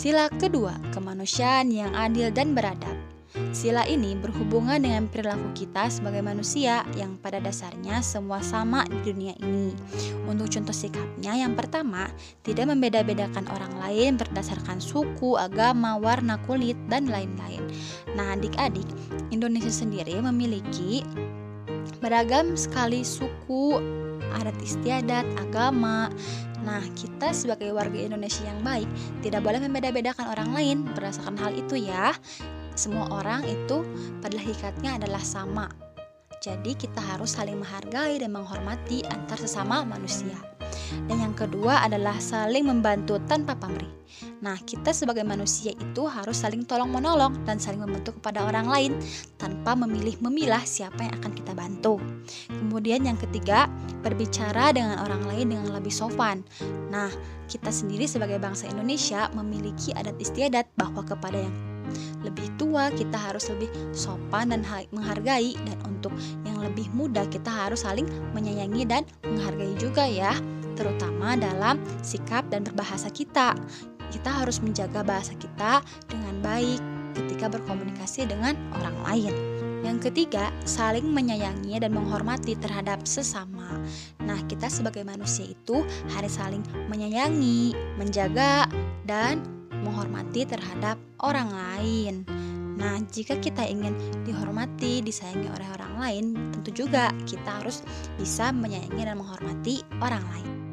Sila 0.00 0.32
kedua, 0.32 0.80
kemanusiaan 0.96 1.68
yang 1.68 1.92
adil 1.92 2.32
dan 2.32 2.56
beradab. 2.56 2.96
Sila 3.52 3.84
ini 3.84 4.16
berhubungan 4.16 4.80
dengan 4.80 5.04
perilaku 5.04 5.52
kita 5.52 5.92
sebagai 5.92 6.24
manusia 6.24 6.88
yang 6.96 7.20
pada 7.20 7.36
dasarnya 7.36 8.00
semua 8.00 8.40
sama 8.40 8.88
di 8.88 8.96
dunia 9.04 9.36
ini. 9.44 9.76
Untuk 10.24 10.48
contoh 10.56 10.72
sikapnya, 10.72 11.36
yang 11.44 11.52
pertama, 11.52 12.08
tidak 12.40 12.72
membeda-bedakan 12.72 13.44
orang 13.52 13.76
lain 13.76 14.16
berdasarkan 14.16 14.80
suku, 14.80 15.36
agama, 15.36 16.00
warna 16.00 16.40
kulit, 16.48 16.80
dan 16.88 17.04
lain-lain. 17.04 17.60
Nah, 18.16 18.40
adik-adik, 18.40 18.88
Indonesia 19.28 19.68
sendiri 19.68 20.16
memiliki 20.16 21.04
beragam 22.00 22.56
sekali 22.56 23.04
suku, 23.04 23.76
adat 24.32 24.56
istiadat, 24.64 25.28
agama. 25.36 26.08
Nah, 26.60 26.84
kita 26.92 27.32
sebagai 27.32 27.72
warga 27.72 27.96
Indonesia 27.96 28.44
yang 28.44 28.60
baik 28.60 28.88
tidak 29.24 29.40
boleh 29.40 29.60
membeda-bedakan 29.64 30.28
orang 30.28 30.50
lain 30.52 30.76
berdasarkan 30.92 31.36
hal 31.40 31.52
itu 31.56 31.88
ya 31.88 32.12
semua 32.80 33.12
orang 33.12 33.44
itu 33.44 33.84
pada 34.24 34.40
hakikatnya 34.40 34.96
adalah 34.96 35.20
sama. 35.20 35.68
Jadi 36.40 36.72
kita 36.72 36.96
harus 36.96 37.36
saling 37.36 37.60
menghargai 37.60 38.16
dan 38.16 38.32
menghormati 38.32 39.04
antar 39.04 39.36
sesama 39.36 39.84
manusia. 39.84 40.49
Dan 41.08 41.22
yang 41.22 41.34
kedua 41.34 41.84
adalah 41.86 42.16
saling 42.18 42.66
membantu 42.66 43.18
tanpa 43.26 43.56
pamrih. 43.58 44.00
Nah, 44.40 44.58
kita 44.60 44.90
sebagai 44.90 45.22
manusia 45.22 45.72
itu 45.72 46.02
harus 46.08 46.42
saling 46.42 46.66
tolong-menolong 46.66 47.46
dan 47.46 47.62
saling 47.62 47.80
membantu 47.80 48.16
kepada 48.18 48.44
orang 48.44 48.66
lain 48.66 48.92
tanpa 49.36 49.76
memilih 49.78 50.18
memilah 50.20 50.60
siapa 50.64 51.06
yang 51.06 51.14
akan 51.22 51.32
kita 51.36 51.52
bantu. 51.54 52.02
Kemudian 52.48 53.06
yang 53.06 53.16
ketiga, 53.16 53.70
berbicara 54.00 54.72
dengan 54.72 55.00
orang 55.04 55.22
lain 55.28 55.52
dengan 55.54 55.70
lebih 55.76 55.92
sopan. 55.92 56.42
Nah, 56.88 57.12
kita 57.46 57.68
sendiri 57.70 58.08
sebagai 58.08 58.40
bangsa 58.40 58.70
Indonesia 58.70 59.28
memiliki 59.36 59.92
adat 59.94 60.16
istiadat 60.18 60.70
bahwa 60.74 61.04
kepada 61.04 61.38
yang 61.38 61.54
lebih 62.22 62.46
tua 62.54 62.92
kita 62.94 63.18
harus 63.18 63.50
lebih 63.50 63.66
sopan 63.90 64.54
dan 64.54 64.62
menghargai 64.94 65.58
dan 65.66 65.78
untuk 65.88 66.14
yang 66.46 66.60
lebih 66.62 66.86
muda 66.94 67.26
kita 67.26 67.50
harus 67.50 67.82
saling 67.82 68.06
menyayangi 68.36 68.86
dan 68.86 69.02
menghargai 69.26 69.74
juga 69.80 70.06
ya 70.06 70.30
terutama 70.80 71.36
dalam 71.36 71.76
sikap 72.00 72.48
dan 72.48 72.64
berbahasa 72.64 73.12
kita 73.12 73.52
kita 74.10 74.30
harus 74.32 74.58
menjaga 74.58 75.06
bahasa 75.06 75.32
kita 75.38 75.80
dengan 76.10 76.34
baik 76.42 76.82
ketika 77.14 77.46
berkomunikasi 77.50 78.26
dengan 78.26 78.58
orang 78.74 78.96
lain. 79.06 79.34
Yang 79.80 80.12
ketiga, 80.12 80.52
saling 80.68 81.08
menyayangi 81.08 81.80
dan 81.80 81.96
menghormati 81.96 82.52
terhadap 82.52 83.00
sesama. 83.08 83.80
Nah, 84.20 84.36
kita 84.44 84.68
sebagai 84.68 85.00
manusia 85.08 85.48
itu 85.48 85.80
harus 86.12 86.36
saling 86.36 86.60
menyayangi, 86.92 87.72
menjaga, 87.96 88.68
dan 89.08 89.40
menghormati 89.80 90.44
terhadap 90.44 91.00
orang 91.24 91.48
lain. 91.48 92.28
Nah, 92.76 93.00
jika 93.08 93.40
kita 93.40 93.64
ingin 93.64 93.96
dihormati, 94.24 95.00
disayangi 95.00 95.48
oleh 95.48 95.68
orang 95.80 95.94
lain, 95.96 96.24
tentu 96.52 96.84
juga 96.84 97.08
kita 97.24 97.64
harus 97.64 97.80
bisa 98.20 98.52
menyayangi 98.52 99.00
dan 99.00 99.16
menghormati 99.16 99.80
orang 100.04 100.24
lain. 100.36 100.69